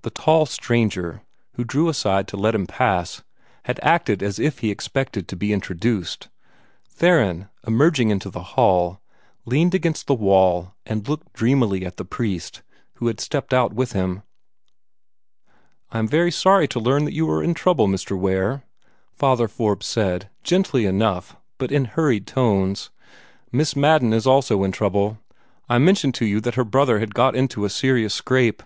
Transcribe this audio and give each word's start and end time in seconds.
The 0.00 0.08
tall 0.10 0.46
stranger, 0.46 1.20
who 1.56 1.64
drew 1.64 1.90
aside 1.90 2.26
to 2.28 2.38
let 2.38 2.54
him 2.54 2.66
pass, 2.66 3.22
had 3.64 3.78
acted 3.82 4.22
as 4.22 4.38
if 4.38 4.60
he 4.60 4.70
expected 4.70 5.28
to 5.28 5.36
be 5.36 5.52
introduced. 5.52 6.30
Theron, 6.88 7.50
emerging 7.66 8.08
into 8.08 8.30
the 8.30 8.42
hall, 8.56 9.02
leaned 9.44 9.74
against 9.74 10.06
the 10.06 10.14
wall 10.14 10.72
and 10.86 11.06
looked 11.06 11.34
dreamily 11.34 11.84
at 11.84 11.98
the 11.98 12.06
priest, 12.06 12.62
who 12.94 13.08
had 13.08 13.20
stepped 13.20 13.52
out 13.52 13.74
with 13.74 13.92
him. 13.92 14.22
"I 15.92 15.98
am 15.98 16.08
very 16.08 16.30
sorry 16.30 16.66
to 16.68 16.80
learn 16.80 17.04
that 17.04 17.12
you 17.12 17.28
are 17.30 17.42
in 17.42 17.52
trouble, 17.52 17.86
Mr. 17.86 18.18
Ware," 18.18 18.64
Father 19.12 19.46
Forbes 19.46 19.84
said, 19.86 20.30
gently 20.42 20.86
enough, 20.86 21.36
but 21.58 21.70
in 21.70 21.84
hurried 21.84 22.26
tones. 22.26 22.88
"Miss 23.52 23.76
Madden 23.76 24.14
is 24.14 24.26
also 24.26 24.64
in 24.64 24.72
trouble. 24.72 25.18
I 25.68 25.76
mentioned 25.76 26.14
to 26.14 26.24
you 26.24 26.40
that 26.40 26.54
her 26.54 26.64
brother 26.64 26.98
had 26.98 27.14
got 27.14 27.36
into 27.36 27.66
a 27.66 27.68
serious 27.68 28.14
scrape. 28.14 28.62